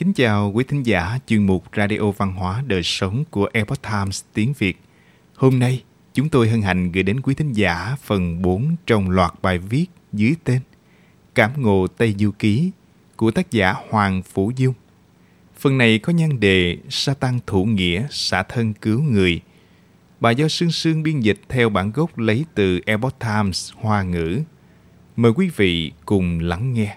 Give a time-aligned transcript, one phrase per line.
[0.00, 4.22] Kính chào quý thính giả chuyên mục Radio Văn hóa Đời Sống của Epoch Times
[4.34, 4.80] tiếng Việt.
[5.34, 5.82] Hôm nay,
[6.14, 9.86] chúng tôi hân hạnh gửi đến quý thính giả phần 4 trong loạt bài viết
[10.12, 10.60] dưới tên
[11.34, 12.70] Cảm ngộ Tây Du Ký
[13.16, 14.74] của tác giả Hoàng Phủ Dung.
[15.58, 19.40] Phần này có nhan đề Sa tăng thủ nghĩa, xả thân cứu người.
[20.20, 24.40] Bài do Sương Sương biên dịch theo bản gốc lấy từ Epoch Times Hoa ngữ.
[25.16, 26.96] Mời quý vị cùng lắng nghe.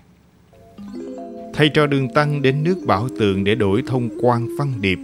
[1.55, 4.99] Thầy trò đường tăng đến nước Bảo Tường để đổi thông quan văn điệp,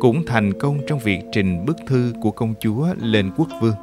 [0.00, 3.74] cũng thành công trong việc trình bức thư của công chúa lên quốc vương.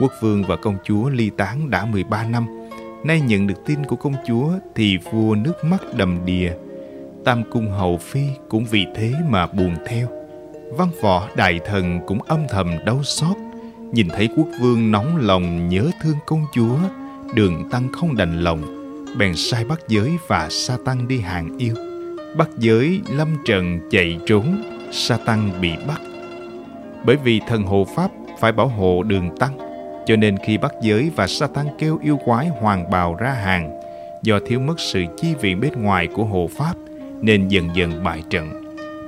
[0.00, 2.46] Quốc vương và công chúa ly tán đã 13 năm,
[3.04, 6.52] nay nhận được tin của công chúa thì vua nước mắt đầm đìa.
[7.24, 10.08] Tam cung hậu phi cũng vì thế mà buồn theo.
[10.76, 13.36] Văn võ đại thần cũng âm thầm đau xót,
[13.92, 16.78] nhìn thấy quốc vương nóng lòng nhớ thương công chúa,
[17.34, 18.83] đường tăng không đành lòng
[19.18, 21.74] bèn sai bắt giới và sa tăng đi hàng yêu.
[22.36, 24.62] Bắt giới lâm trần chạy trốn
[24.92, 26.00] sa tăng bị bắt.
[27.04, 29.58] Bởi vì thần hộ pháp phải bảo hộ đường tăng,
[30.06, 33.80] cho nên khi bắt giới và sa tăng kêu yêu quái hoàng bào ra hàng,
[34.22, 36.74] do thiếu mất sự chi viện bên ngoài của hộ pháp,
[37.20, 38.50] nên dần dần bại trận.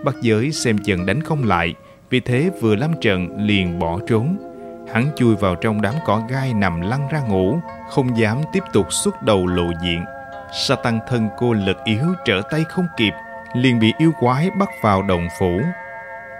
[0.04, 1.74] Bắt giới xem chừng đánh không lại,
[2.10, 4.45] vì thế vừa lâm trận liền bỏ trốn
[4.92, 7.58] hắn chui vào trong đám cỏ gai nằm lăn ra ngủ,
[7.90, 10.04] không dám tiếp tục xuất đầu lộ diện.
[10.52, 13.12] Sa tăng thân cô lực yếu trở tay không kịp,
[13.54, 15.60] liền bị yêu quái bắt vào đồng phủ.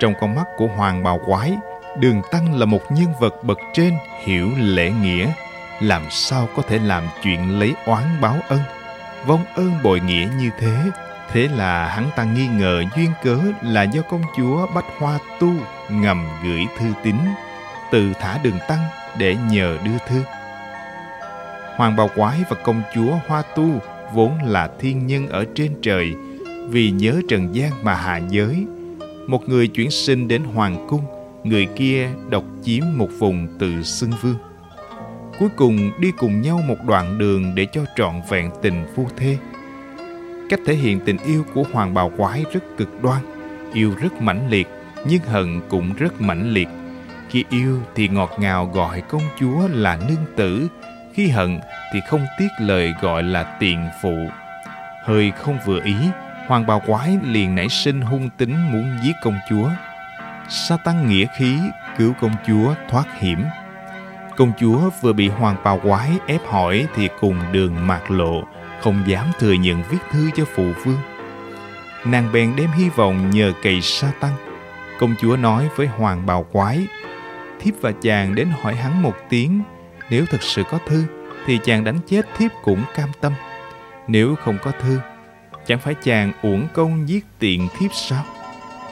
[0.01, 1.57] Trong con mắt của hoàng bào quái,
[1.99, 5.33] đường tăng là một nhân vật bậc trên hiểu lễ nghĩa.
[5.81, 8.61] Làm sao có thể làm chuyện lấy oán báo ân?
[9.27, 10.77] Vong ơn bội nghĩa như thế
[11.33, 15.53] thế là hắn ta nghi ngờ duyên cớ là do công chúa bách hoa tu
[15.89, 17.17] ngầm gửi thư tín
[17.93, 18.81] từ thả đường tăng
[19.19, 20.23] để nhờ đưa thư.
[21.77, 23.81] Hoàng bào quái và công chúa hoa tu
[24.13, 26.15] vốn là thiên nhân ở trên trời,
[26.69, 28.67] vì nhớ trần gian mà hạ giới.
[29.27, 31.05] Một người chuyển sinh đến hoàng cung,
[31.45, 34.37] người kia độc chiếm một vùng từ xưng vương.
[35.39, 39.39] Cuối cùng đi cùng nhau một đoạn đường để cho trọn vẹn tình phu thê.
[40.51, 43.23] Cách thể hiện tình yêu của hoàng bào quái rất cực đoan,
[43.73, 44.69] yêu rất mãnh liệt,
[45.09, 46.69] nhưng hận cũng rất mãnh liệt
[47.31, 50.69] khi yêu thì ngọt ngào gọi công chúa là nương tử,
[51.15, 51.61] khi hận
[51.93, 54.17] thì không tiếc lời gọi là tiền phụ.
[55.05, 55.95] Hơi không vừa ý,
[56.47, 59.71] hoàng bào quái liền nảy sinh hung tính muốn giết công chúa.
[60.49, 61.59] Sa tăng nghĩa khí,
[61.99, 63.45] cứu công chúa thoát hiểm.
[64.37, 68.45] Công chúa vừa bị hoàng bào quái ép hỏi thì cùng đường mạc lộ,
[68.81, 70.99] không dám thừa nhận viết thư cho phụ vương.
[72.05, 74.46] Nàng bèn đem hy vọng nhờ cậy sa tăng
[74.99, 76.87] công chúa nói với hoàng bào quái,
[77.61, 79.63] thiếp và chàng đến hỏi hắn một tiếng,
[80.11, 81.05] nếu thật sự có thư,
[81.47, 83.33] thì chàng đánh chết thiếp cũng cam tâm.
[84.09, 85.01] Nếu không có thư,
[85.67, 88.25] chẳng phải chàng uổng công giết tiện thiếp sao?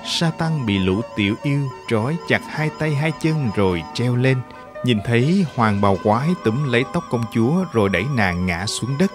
[0.05, 4.39] Sa tăng bị lũ tiểu yêu trói chặt hai tay hai chân rồi treo lên.
[4.85, 8.91] Nhìn thấy hoàng bào quái túm lấy tóc công chúa rồi đẩy nàng ngã xuống
[8.99, 9.13] đất.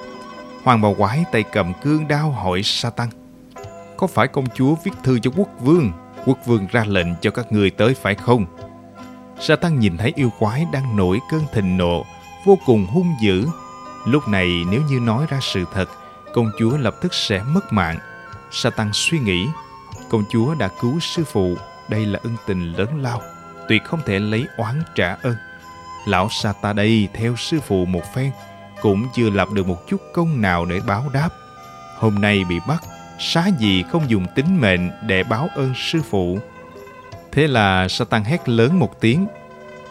[0.64, 3.10] Hoàng bào quái tay cầm cương đao hỏi sa tăng
[4.00, 5.92] có phải công chúa viết thư cho quốc vương
[6.26, 8.46] quốc vương ra lệnh cho các ngươi tới phải không
[9.42, 12.06] sa tăng nhìn thấy yêu quái đang nổi cơn thịnh nộ
[12.46, 13.48] vô cùng hung dữ.
[14.06, 15.90] Lúc này nếu như nói ra sự thật,
[16.34, 17.98] công chúa lập tức sẽ mất mạng.
[18.52, 19.48] Sa tăng suy nghĩ,
[20.10, 21.56] công chúa đã cứu sư phụ,
[21.90, 23.22] đây là ân tình lớn lao,
[23.70, 25.36] tuyệt không thể lấy oán trả ơn.
[26.06, 28.32] Lão sa ta đây theo sư phụ một phen,
[28.82, 31.30] cũng chưa lập được một chút công nào để báo đáp.
[31.98, 32.84] Hôm nay bị bắt,
[33.20, 36.40] xá gì không dùng tính mệnh để báo ơn sư phụ.
[37.32, 39.28] Thế là sa tăng hét lớn một tiếng,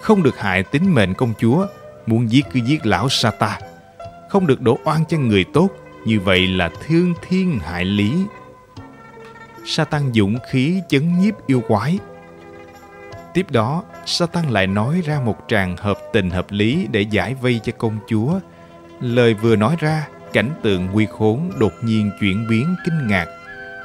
[0.00, 1.66] không được hại tính mệnh công chúa,
[2.06, 3.58] muốn giết cứ giết lão Sata.
[4.28, 5.68] Không được đổ oan cho người tốt,
[6.04, 8.12] như vậy là thương thiên hại lý.
[9.66, 11.98] Satan dũng khí chấn nhiếp yêu quái.
[13.34, 17.60] Tiếp đó, Satan lại nói ra một tràng hợp tình hợp lý để giải vây
[17.64, 18.40] cho công chúa.
[19.00, 23.26] Lời vừa nói ra, cảnh tượng nguy khốn đột nhiên chuyển biến kinh ngạc.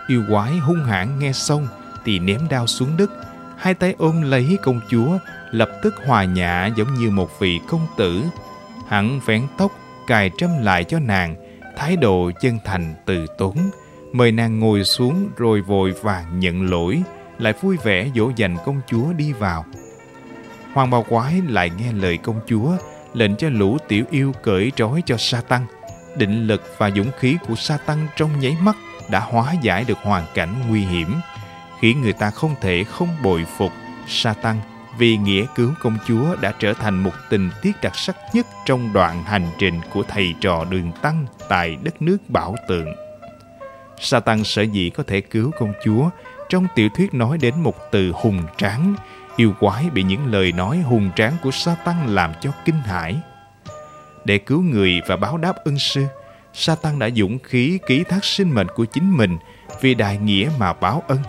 [0.07, 1.67] Yêu quái hung hãn nghe xong
[2.05, 3.11] thì ném đao xuống đất,
[3.57, 5.17] hai tay ôm lấy công chúa
[5.51, 8.23] lập tức hòa nhã giống như một vị công tử.
[8.87, 9.71] Hắn vén tóc
[10.07, 11.35] cài trâm lại cho nàng
[11.77, 13.57] thái độ chân thành từ tốn.
[14.11, 17.03] Mời nàng ngồi xuống rồi vội vàng nhận lỗi
[17.39, 19.65] lại vui vẻ dỗ dành công chúa đi vào.
[20.73, 22.71] Hoàng bào quái lại nghe lời công chúa
[23.13, 25.65] lệnh cho lũ tiểu yêu cởi trói cho sa tăng
[26.17, 28.75] định lực và dũng khí của sa tăng trong nháy mắt
[29.09, 31.15] đã hóa giải được hoàn cảnh nguy hiểm
[31.79, 33.71] khiến người ta không thể không bội phục
[34.07, 34.61] sa tăng
[34.97, 38.93] vì nghĩa cứu công chúa đã trở thành một tình tiết đặc sắc nhất trong
[38.93, 42.95] đoạn hành trình của thầy trò đường tăng tại đất nước Bảo Tượng.
[43.99, 46.09] Satan sở dĩ có thể cứu công chúa
[46.49, 48.95] trong tiểu thuyết nói đến một từ hùng tráng,
[49.35, 53.15] yêu quái bị những lời nói hùng tráng của Satan làm cho kinh hãi.
[54.25, 56.05] Để cứu người và báo đáp ân sư,
[56.53, 59.37] Satan đã dũng khí ký thác sinh mệnh của chính mình
[59.81, 61.19] vì đại nghĩa mà báo ân.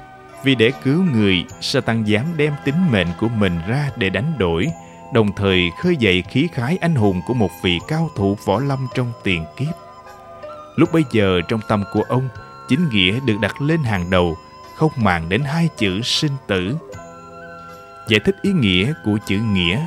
[0.45, 4.67] Vì để cứu người, Satan dám đem tính mệnh của mình ra để đánh đổi,
[5.15, 8.87] đồng thời khơi dậy khí khái anh hùng của một vị cao thủ võ lâm
[8.95, 9.75] trong tiền kiếp.
[10.77, 12.29] Lúc bấy giờ trong tâm của ông,
[12.69, 14.37] chính nghĩa được đặt lên hàng đầu,
[14.77, 16.77] không màng đến hai chữ sinh tử.
[18.09, 19.87] Giải thích ý nghĩa của chữ nghĩa.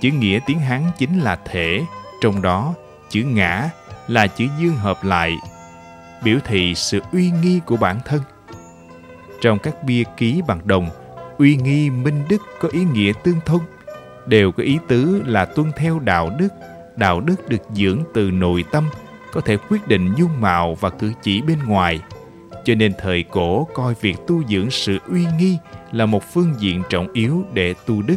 [0.00, 1.84] Chữ nghĩa tiếng Hán chính là thể,
[2.20, 2.74] trong đó
[3.10, 3.70] chữ ngã
[4.08, 5.36] là chữ dương hợp lại,
[6.24, 8.20] biểu thị sự uy nghi của bản thân.
[9.40, 10.88] Trong các bia ký bằng đồng,
[11.38, 13.62] uy nghi minh đức có ý nghĩa tương thông,
[14.26, 16.48] đều có ý tứ là tuân theo đạo đức,
[16.96, 18.88] đạo đức được dưỡng từ nội tâm,
[19.32, 22.00] có thể quyết định dung mạo và cử chỉ bên ngoài.
[22.64, 25.58] Cho nên thời cổ coi việc tu dưỡng sự uy nghi
[25.92, 28.16] là một phương diện trọng yếu để tu đức.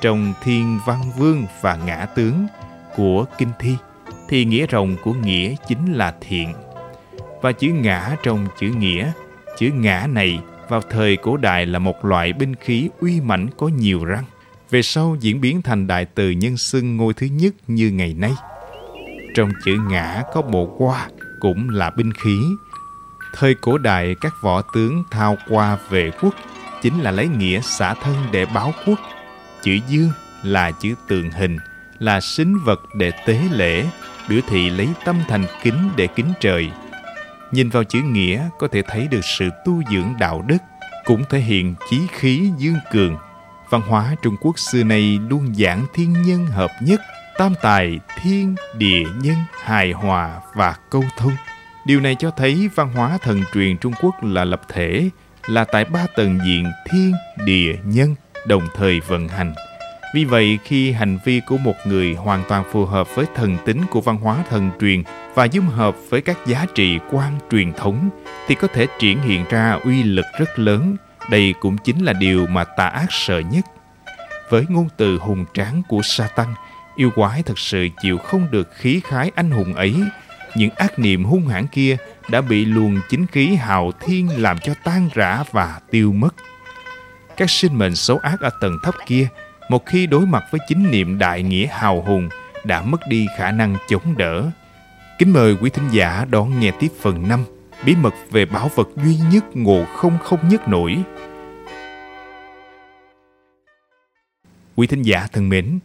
[0.00, 2.46] Trong Thiên Văn Vương và Ngã Tướng
[2.96, 3.76] của Kinh Thi,
[4.28, 6.52] thì nghĩa rồng của nghĩa chính là thiện.
[7.42, 9.12] Và chữ ngã trong chữ nghĩa,
[9.58, 13.68] chữ ngã này vào thời cổ đại là một loại binh khí uy mãnh có
[13.68, 14.24] nhiều răng.
[14.70, 18.32] Về sau diễn biến thành đại từ nhân xưng ngôi thứ nhất như ngày nay.
[19.34, 21.08] Trong chữ ngã có bộ qua
[21.40, 22.38] cũng là binh khí.
[23.34, 26.34] Thời cổ đại các võ tướng thao qua về quốc
[26.82, 28.98] chính là lấy nghĩa xả thân để báo quốc.
[29.62, 30.10] Chữ dương
[30.42, 31.56] là chữ tượng hình,
[32.02, 33.84] là sinh vật để tế lễ,
[34.28, 36.70] biểu thị lấy tâm thành kính để kính trời.
[37.52, 40.56] Nhìn vào chữ nghĩa có thể thấy được sự tu dưỡng đạo đức,
[41.04, 43.16] cũng thể hiện chí khí dương cường.
[43.70, 47.00] Văn hóa Trung Quốc xưa nay luôn giảng thiên nhân hợp nhất,
[47.38, 51.32] tam tài thiên địa nhân hài hòa và câu thông.
[51.86, 55.10] Điều này cho thấy văn hóa thần truyền Trung Quốc là lập thể,
[55.46, 57.12] là tại ba tầng diện thiên,
[57.44, 58.14] địa, nhân
[58.46, 59.54] đồng thời vận hành.
[60.14, 63.80] Vì vậy, khi hành vi của một người hoàn toàn phù hợp với thần tính
[63.90, 65.02] của văn hóa thần truyền
[65.34, 68.10] và dung hợp với các giá trị quan truyền thống,
[68.46, 70.96] thì có thể triển hiện ra uy lực rất lớn.
[71.30, 73.64] Đây cũng chính là điều mà tà ác sợ nhất.
[74.50, 76.54] Với ngôn từ hùng tráng của Satan,
[76.96, 79.94] yêu quái thật sự chịu không được khí khái anh hùng ấy.
[80.54, 81.96] Những ác niệm hung hãn kia
[82.30, 86.34] đã bị luồng chính khí hào thiên làm cho tan rã và tiêu mất.
[87.36, 89.28] Các sinh mệnh xấu ác ở tầng thấp kia
[89.68, 92.28] một khi đối mặt với chính niệm đại nghĩa hào hùng
[92.64, 94.50] đã mất đi khả năng chống đỡ.
[95.18, 97.44] Kính mời quý thính giả đón nghe tiếp phần 5
[97.86, 100.98] Bí mật về bảo vật duy nhất ngộ không không nhất nổi.
[104.76, 105.78] Quý thính giả thân mến,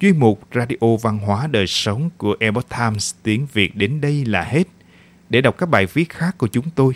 [0.00, 4.42] chuyên mục Radio Văn hóa Đời Sống của Epoch Times tiếng Việt đến đây là
[4.42, 4.64] hết.
[5.28, 6.92] Để đọc các bài viết khác của chúng tôi,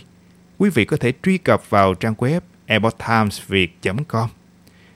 [0.58, 4.28] quý vị có thể truy cập vào trang web epochtimesviet.com.